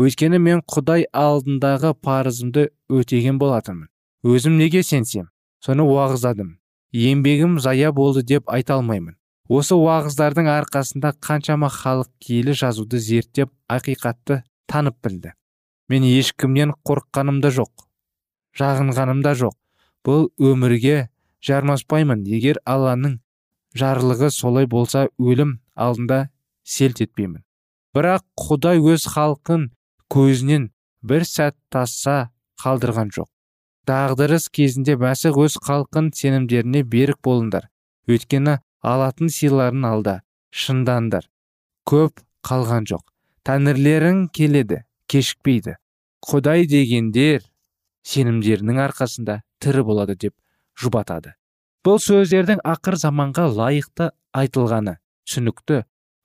Өйткені 0.00 0.38
мен 0.40 0.62
құдай 0.68 1.06
алдындағы 1.12 1.92
парызымды 2.00 2.68
өтеген 2.88 3.38
болатынмын. 3.42 3.88
Өзім 4.24 4.56
неге 4.58 4.82
сенсем? 4.82 5.28
Соны 5.64 5.84
уағыздадым. 5.84 6.58
Еңбегім 6.92 7.58
зая 7.60 7.92
болды 7.92 8.22
деп 8.22 8.50
айта 8.50 8.78
алмаймын. 8.78 9.16
Осы 9.48 9.76
уағыздардың 9.76 10.48
арқасында 10.48 11.14
қаншама 11.20 11.68
халық 11.72 12.10
киелі 12.20 12.54
жазуды 12.56 12.98
зерттеп 12.98 13.50
ақиқатты 13.68 14.42
танып 14.66 14.96
білді. 15.04 15.32
Мен 15.88 16.04
ешкімнен 16.08 16.72
қорыққаным 16.86 17.40
да 17.42 17.50
жоқ 17.52 17.88
жағынғаным 18.58 19.22
да 19.24 19.34
жоқ. 19.38 19.54
Бұл 20.04 20.28
өмірге 20.40 21.08
жармаспаймын 21.44 22.24
егер 22.26 22.58
алланың 22.68 23.20
жарлығы 23.78 24.30
солай 24.34 24.66
болса 24.66 25.06
өлім 25.18 25.58
алдында 25.74 26.28
селт 26.64 27.00
етпеймін. 27.04 27.42
Бірақ 27.94 28.24
құдай 28.38 28.80
өз 28.80 29.06
халқын 29.14 29.70
көзінен 30.12 30.68
бір 31.02 31.24
сәт 31.24 31.56
тасса 31.72 32.30
қалдырған 32.62 33.12
жоқ. 33.16 33.28
Дағдырыс 33.88 34.48
кезінде 34.54 34.94
мәсіх 35.00 35.38
өз 35.40 35.56
халқын 35.64 36.12
сенімдеріне 36.14 36.82
берік 36.86 37.18
болыңдар. 37.24 37.66
Өйткені 38.06 38.58
алатын 38.82 39.32
сыйларын 39.32 39.86
алда 39.88 40.20
шындандар 40.52 41.26
көп 41.88 42.20
қалған 42.46 42.86
жоқ. 42.90 43.02
Тәңірлерің 43.48 44.26
келеді 44.36 44.82
кешікпейді. 45.10 45.78
Құдай 46.22 46.68
дегендер 46.70 47.42
сенімдерінің 48.06 48.78
арқасында 48.84 49.40
тірі 49.62 49.82
болады 49.88 50.14
деп 50.14 50.34
жұбатады. 50.78 51.34
Бұл 51.82 51.98
сөздердің 51.98 52.60
ақыр 52.62 52.98
заманға 53.00 53.48
лайықты 53.50 54.12
айтылғаны 54.38 54.98
түсінікті. 55.26 55.82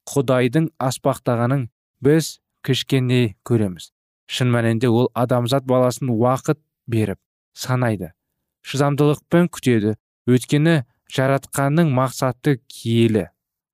Құдайдың 0.07 0.69
аспақтағанын 0.77 1.65
біз 2.05 2.37
кішкене 2.67 3.37
көреміз. 3.47 3.93
Шын 4.27 4.51
мәнінде 4.51 4.91
ол 4.91 5.07
адамзат 5.15 5.63
баласын 5.69 6.11
уақыт 6.11 6.59
беріп 6.91 7.19
санайды 7.55 8.11
шыдамдылықпен 8.67 9.47
күтеді. 9.53 9.95
Өйткені 10.27 10.81
жаратқанның 11.15 11.93
мақсаты 11.95 12.57
киелі. 12.67 13.29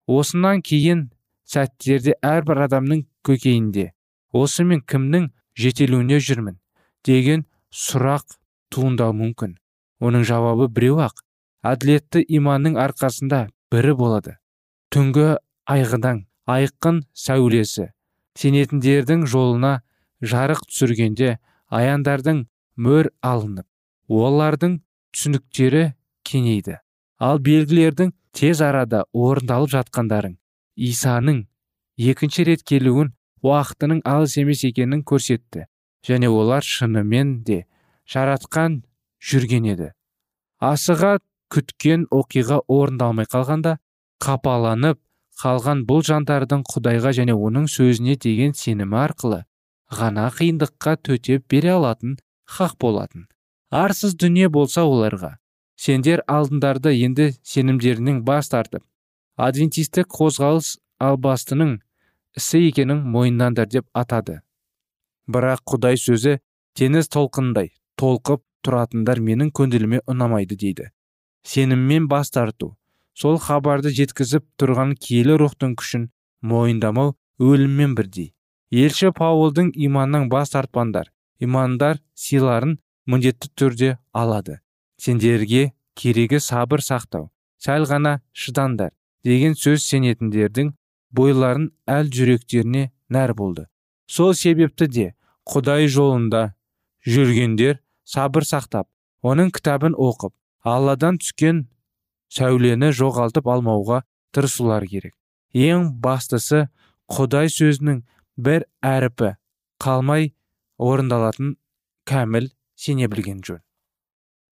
Осынан 0.06 0.62
кейін 0.62 1.08
сәттерде 1.50 2.14
әрбір 2.22 2.68
адамның 2.68 3.08
көкейінде 3.26 3.90
осы 4.34 4.66
мен 4.68 4.82
кімнің 4.82 5.32
жетелуіне 5.58 6.20
жүрмін? 6.22 6.60
деген 7.06 7.46
сұрақ 7.74 8.38
туындауы 8.72 9.16
мүмкін. 9.18 9.58
Оның 10.04 10.24
жауабы 10.28 10.70
біреу 10.72 11.02
ақ. 11.04 11.18
Әділетті 11.64 12.24
иманның 12.38 12.78
арқасында 12.80 13.48
бірі 13.72 13.94
болады. 14.00 14.38
Түнгі 14.94 15.38
айғыдан 15.70 16.26
айқын 16.48 17.04
сәулесі. 17.14 17.90
Сенетіндердің 18.40 19.26
жолына 19.30 19.74
жарық 20.24 20.64
түсіргенде 20.70 21.38
аяндардың 21.74 22.46
мөр 22.78 23.10
алынып 23.22 23.68
олардың 24.10 24.80
түсініктері 25.14 25.84
кеңейді. 26.28 26.80
Ал 27.20 27.40
белгілердің 27.40 28.14
тез 28.34 28.62
арада 28.66 29.04
орындалып 29.14 29.74
жатқандарын 29.76 30.38
исаның 30.76 31.44
екінші 31.98 32.48
рет 32.50 32.64
келуін 32.68 33.14
уақытының 33.44 34.02
алыс 34.08 34.38
емес 34.42 34.64
екенін 34.68 35.04
көрсетті 35.06 35.68
және 36.08 36.30
олар 36.32 36.66
шынымен 36.66 37.44
де 37.48 37.64
жаратқан 38.10 38.82
жүрген 39.30 39.70
еді. 39.74 39.92
Асыға 40.60 41.20
күткен 41.54 42.08
оқиға 42.12 42.64
орындалмай 42.68 43.28
қалғанда 43.30 43.78
қапаланып 44.24 45.00
қалған 45.42 45.84
бұл 45.90 46.04
жандардың 46.06 46.64
құдайға 46.70 47.14
және 47.20 47.34
оның 47.34 47.66
сөзіне 47.72 48.16
деген 48.26 48.54
сенімі 48.58 49.00
арқылы 49.02 49.44
ғана 50.00 50.28
қиындыққа 50.38 50.96
төтеп 51.08 51.48
бере 51.50 51.74
алатын 51.74 52.18
хақ 52.58 52.78
болатын. 52.82 53.28
Арсыз 53.72 54.14
дүние 54.16 54.50
болса 54.50 54.86
оларға 54.86 55.38
сендер 55.76 56.22
алдындарды 56.28 56.94
енді 57.08 57.32
сенімдерінен 57.42 58.22
бас 58.28 58.50
тартып 58.54 58.84
адвентистік 59.48 60.08
қозғалыс 60.14 60.78
албастының 61.02 61.80
ісі 62.38 62.62
екенін 62.70 63.02
мойындандар 63.16 63.70
деп 63.70 63.88
атады. 63.94 64.40
Бірақ 65.28 65.64
құдай 65.74 65.98
сөзі 65.98 66.38
теңіз 66.78 67.10
толқындай 67.16 67.74
толқып 67.98 68.44
тұратындар 68.66 69.20
менің 69.20 69.52
көңіліме 69.58 70.04
ұнамайды 70.10 70.58
дейді. 70.60 70.90
Сеніммен 71.44 72.08
бас 72.08 72.32
тарту 72.32 72.76
сол 73.14 73.38
хабарды 73.40 73.94
жеткізіп 73.94 74.46
тұрған 74.60 74.96
киелі 75.00 75.38
рухтың 75.42 75.76
күшін 75.80 76.08
мойындамау 76.42 77.16
өліммен 77.40 77.96
бірдей. 77.98 78.34
Елші 78.72 79.12
паулдың 79.14 79.72
иманнан 79.76 80.30
бас 80.30 80.54
тартпаңдар 80.56 81.12
имандар 81.40 82.00
сыйларын 82.18 82.78
міндетті 83.06 83.52
түрде 83.60 83.98
алады. 84.14 84.60
Сендерге 84.98 85.74
керегі 85.96 86.40
сабыр 86.40 86.82
сақтау 86.82 87.30
сәл 87.62 87.86
ғана 87.90 88.20
шыдандар 88.34 88.94
деген 89.28 89.56
сөз 89.60 89.86
сенетіндердің 89.90 90.74
бойларын 91.12 91.70
әл 91.88 92.10
жүректеріне 92.10 92.90
нәр 93.14 93.34
болды. 93.38 93.68
Сол 94.08 94.34
себепті 94.34 94.88
де 94.88 95.08
құдай 95.50 95.88
жолында 95.88 96.54
жүргендер 97.06 97.80
сабыр 98.04 98.48
сақтап 98.48 98.90
оның 99.24 99.52
кітабын 99.56 99.96
оқып 99.96 100.34
алладан 100.64 101.20
түскен 101.22 101.68
сәулені 102.34 102.90
жоғалтып 102.96 103.48
алмауға 103.54 104.02
тырысулар 104.34 104.86
керек. 104.90 105.14
Ең 105.54 105.92
бастысы 106.02 106.68
құдай 107.14 107.52
сөзінің 107.54 108.02
бір 108.38 108.66
әріпі 108.82 109.36
қалмай 109.84 110.32
орындалатын 110.82 111.56
кәміл 112.10 112.50
сене 112.76 113.08
білген 113.12 113.44
жөн. 113.46 113.62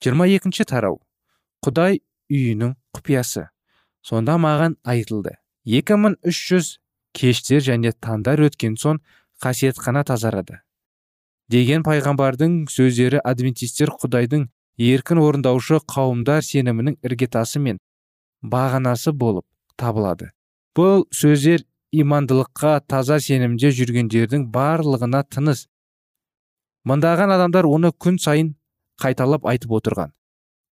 22 0.06 0.38
екінші 0.38 0.66
тарау. 0.70 1.02
Құдай 1.66 2.02
үйінің 2.32 2.76
құпиясы. 2.98 3.48
Сонда 4.02 4.38
маған 4.42 4.78
айтылды. 4.86 5.38
2300 5.66 6.78
кештер 7.14 7.62
және 7.62 7.94
таңдар 7.94 8.42
өткен 8.48 8.78
соң 8.82 9.02
қасиетхана 9.44 10.04
тазарады. 10.06 10.62
Деген 11.52 11.84
пайғамбардың 11.86 12.66
сөздері 12.72 13.22
адвентистер 13.28 13.92
құдайдың 14.02 14.48
еркін 14.78 15.22
орындаушы 15.22 15.80
қауымдар 15.92 16.46
сенімінің 16.46 16.98
іргетасы 17.04 17.60
мен 17.60 17.80
бағанасы 18.42 19.12
болып 19.12 19.46
табылады. 19.78 20.32
Бұл 20.76 21.06
сөздер 21.12 21.66
имандылыққа 21.92 22.80
таза 22.88 23.20
сенімде 23.20 23.72
жүргендердің 23.76 24.48
барлығына 24.54 25.24
тыныс. 25.28 25.68
Мыңдаған 26.88 27.36
адамдар 27.36 27.68
оны 27.68 27.92
күн 27.92 28.18
сайын 28.22 28.56
қайталап 29.02 29.46
айтып 29.46 29.76
отырған. 29.82 30.14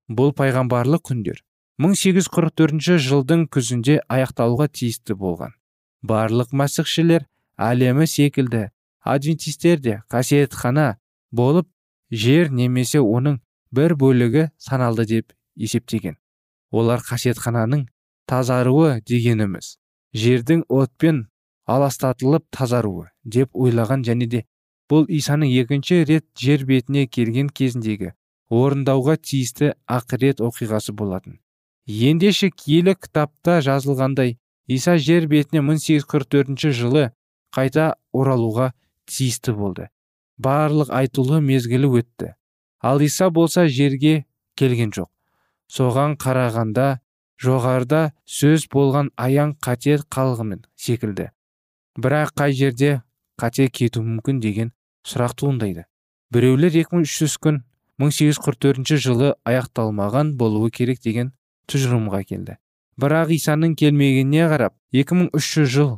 Бұл 0.10 0.36
пайғамбарлық 0.38 1.06
күндер. 1.10 1.42
1844 1.82 3.00
жылдың 3.04 3.48
күзінде 3.52 4.00
аяқталуға 4.08 4.68
тиісті 4.72 5.16
болған. 5.20 5.56
Барлық 6.04 6.54
мәсіхшілер 6.54 7.26
әлемі 7.58 8.06
секілді 8.08 8.70
адвентистер 9.04 9.80
де 9.80 10.02
қасиетхана 10.12 10.96
болып 11.32 11.68
жер 12.12 12.52
немесе 12.52 13.02
оның 13.02 13.40
бір 13.78 13.96
бөлігі 14.02 14.50
саналды 14.58 15.06
деп 15.12 15.34
есептеген. 15.56 16.18
Олар 16.72 17.04
қасиетхананың 17.06 17.88
тазаруы 18.30 19.00
дегеніміз 19.08 19.76
жердің 20.16 20.66
отпен 20.72 21.26
аластатылып 21.66 22.46
тазаруы 22.56 23.10
деп 23.24 23.52
ойлаған 23.54 24.06
және 24.08 24.28
де 24.32 24.44
бұл 24.92 25.08
исаның 25.10 25.52
екінші 25.62 26.04
рет 26.10 26.26
жер 26.40 26.66
бетіне 26.70 27.06
келген 27.08 27.50
кезіндегі 27.50 28.14
орындауға 28.54 29.18
тиісті 29.18 29.74
ақырет 29.90 30.42
оқиғасы 30.46 30.94
болатын. 30.94 31.40
Ендеше 31.86 32.50
киелі 32.50 32.96
кітапта 32.98 33.60
жазылғандай 33.66 34.38
иса 34.68 34.98
жер 34.98 35.28
бетіне 35.30 35.62
1844 35.66 36.74
жылы 36.74 37.10
қайта 37.56 37.96
оралуға 38.14 38.72
тиісті 39.10 39.56
болды. 39.58 39.90
Барлық 40.38 40.92
айтулы 40.94 41.42
мезгілі 41.42 41.90
өтті. 42.02 42.34
Ал 42.86 43.02
иса 43.02 43.30
болса 43.30 43.66
жерге 43.68 44.26
келген 44.56 44.92
жоқ. 44.94 45.10
Соған 45.66 46.14
қарағанда 46.22 47.00
жоғарыда 47.42 48.02
сөз 48.30 48.68
болған 48.74 49.10
аян 49.18 49.56
қате 49.58 49.98
қалғымен 50.16 50.62
секілді. 50.78 51.32
Бірақ 51.98 52.36
қай 52.38 52.54
жерде 52.54 52.92
қате 53.42 53.68
кету 53.70 54.04
мүмкін 54.06 54.42
деген 54.44 54.72
сұрақ 55.08 55.34
туындайды. 55.42 55.88
Біреулер 56.30 56.78
2300 56.78 57.40
күн 57.42 57.64
1844 57.98 59.02
жылы 59.02 59.34
аяқталмаған 59.50 60.36
болуы 60.38 60.70
керек 60.70 61.02
деген 61.02 61.34
тұжырымға 61.72 62.22
келді. 62.30 62.60
Бірақ 63.02 63.34
исаның 63.34 63.74
келмегеніне 63.82 64.46
қарап 64.52 64.78
2300 64.94 65.66
жыл 65.74 65.92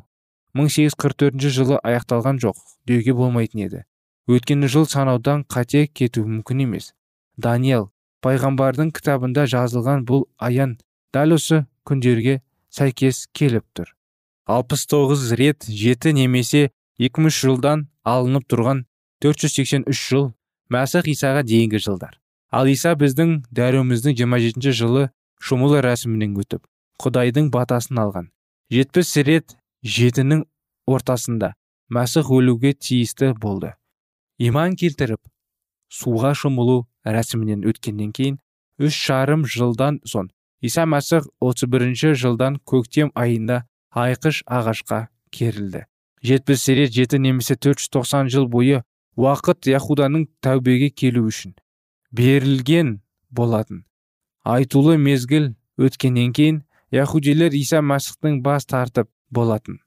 1844 0.55 1.51
жылы 1.51 1.81
аяқталған 1.83 2.39
жоқ 2.41 2.63
деуге 2.87 3.13
болмайтын 3.13 3.67
еді. 3.67 3.83
Өйткені 4.27 4.67
жыл 4.71 4.87
санаудан 4.89 5.45
қате 5.47 5.87
кету 5.87 6.25
мүмкін 6.27 6.65
емес. 6.67 6.93
Даниэл 7.37 7.89
пайғамбардың 8.25 8.91
кітабында 8.97 9.47
жазылған 9.47 10.03
бұл 10.09 10.25
аян 10.37 10.77
дәл 11.15 11.37
осы 11.37 11.63
күндерге 11.87 12.41
сәйкес 12.73 13.27
келіп 13.33 13.65
тұр. 13.75 13.93
69 14.47 15.31
рет 15.39 15.67
жеті 15.67 16.13
немесе 16.15 16.69
23 16.99 17.41
жылдан 17.41 17.87
алынып 18.03 18.47
тұрған 18.51 18.85
483 19.23 19.91
жыл 19.91 20.31
мәсіх 20.71 21.07
исаға 21.11 21.43
дейінгі 21.47 21.81
жылдар. 21.83 22.19
Ал 22.51 22.67
иса 22.71 22.93
біздің 22.95 23.41
дәруіміздің 23.51 24.15
27 24.23 24.71
жылы 24.71 25.09
шомылу 25.39 25.81
рәсімінен 25.83 26.37
өтіп 26.39 26.63
құдайдың 27.03 27.51
батасын 27.53 27.99
алған. 28.01 28.29
Жетпіс 28.71 29.15
рет 29.27 29.57
жетінің 29.83 30.45
ортасында 30.87 31.53
мәсіх 31.93 32.31
өлуге 32.31 32.73
тиісті 32.73 33.33
болды. 33.41 33.73
Иман 34.37 34.75
келтіріп 34.79 35.21
суға 35.99 36.33
шомылу 36.37 36.85
рәсімінен 37.05 37.65
өткеннен 37.69 38.11
кейін 38.17 38.39
үш 38.87 38.97
жарым 39.07 39.45
жылдан 39.45 39.99
соң 40.05 40.29
иса 40.61 40.85
мәсіх 40.85 41.27
31 41.41 42.15
жылдан 42.23 42.59
көктем 42.65 43.11
айында 43.15 43.63
айқыш 43.91 44.43
ағашқа 44.45 45.07
керілді. 45.31 45.85
жетпіс 46.23 46.67
рет 46.69 46.91
жеті 46.93 47.19
немесе 47.19 47.55
490 47.55 48.29
жыл 48.29 48.47
бойы 48.47 48.83
уақыт 49.15 49.69
яхуданың 49.69 50.27
тәубеге 50.41 50.89
келу 50.89 51.25
үшін 51.29 51.55
берілген 52.11 53.01
болатын. 53.29 53.85
Айтулы 54.43 54.97
мезгіл 54.97 55.55
өткеннен 55.77 56.33
кейін 56.33 56.61
яхудилер 56.91 57.53
иса 57.53 57.81
мәсіхтің 57.81 58.41
бас 58.41 58.65
тартып 58.65 59.09
болатын. 59.29 59.81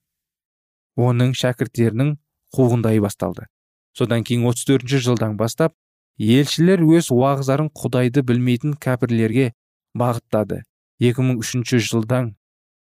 Оның 0.97 1.33
шәкірттерінің 1.39 2.17
қуғындайы 2.55 3.01
басталды. 3.01 3.47
Содан 3.96 4.24
кейін 4.24 4.46
34 4.50 5.00
жылдан 5.07 5.37
бастап 5.40 5.74
елшілер 6.18 6.83
өз 6.85 7.11
уағыздарын 7.14 7.70
құдайды 7.74 8.22
білмейтін 8.26 8.76
кәпірлерге 8.76 9.53
бағыттады. 9.96 10.62
2003 11.00 11.81
жылдан 11.81 12.35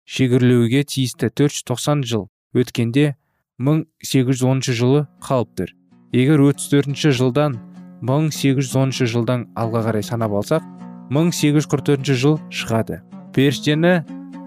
шегірлеуге 0.05 0.83
тиісті 0.85 1.31
490 1.31 2.03
жыл 2.03 2.27
өткенде 2.59 3.15
1810 3.63 4.75
жылы 4.75 5.05
қалып 5.23 5.53
тұр. 5.59 5.71
Егер 6.13 6.43
34 6.43 7.15
жылдан 7.15 7.61
1810 8.03 9.07
жылдан 9.07 9.47
алға 9.55 9.85
қарай 9.87 10.03
санап 10.03 10.35
алсақ 10.35 10.67
1844 11.15 12.19
жыл 12.19 12.41
шығады. 12.51 13.01
Періштені 13.33 14.03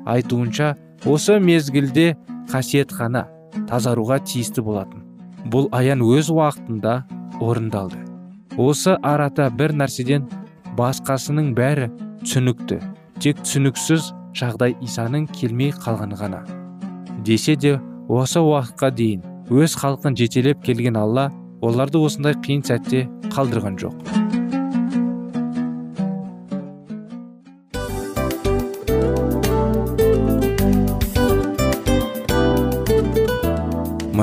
айтуынша 0.06 0.76
осы 1.08 1.40
мезгілде 1.40 2.14
қасиетхана 2.52 3.26
тазаруға 3.70 4.20
тиісті 4.28 4.62
болатын. 4.66 5.05
Бұл 5.52 5.70
аян 5.76 6.02
өз 6.02 6.32
уақытында 6.34 6.96
орындалды. 7.44 8.02
Осы 8.58 8.96
арата 9.04 9.50
бір 9.52 9.76
нәрседен 9.76 10.28
басқасының 10.78 11.54
бәрі 11.58 11.90
түсінікті 12.24 12.80
тек 13.24 13.42
түсініксіз 13.44 14.12
жағдай 14.36 14.76
исаның 14.84 15.28
келмей 15.36 15.74
қалғаны 15.76 16.20
ғана. 16.20 16.44
Десе 17.26 17.56
де 17.56 17.78
осы 18.10 18.44
уақытқа 18.44 18.92
дейін 18.96 19.24
өз 19.52 19.78
халқын 19.80 20.18
жетелеп 20.20 20.64
келген 20.66 21.00
алла 21.00 21.30
оларды 21.62 22.02
осындай 22.02 22.38
қиын 22.46 22.66
сәтте 22.68 23.08
қалдырған 23.32 23.80
жоқ. 23.82 24.15